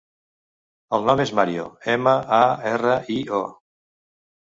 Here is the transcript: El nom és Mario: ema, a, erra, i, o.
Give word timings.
El 0.97 1.03
nom 1.09 1.19
és 1.25 1.33
Mario: 1.39 1.65
ema, 1.95 2.13
a, 2.39 2.39
erra, 2.71 2.95
i, 3.17 3.19
o. 3.41 3.43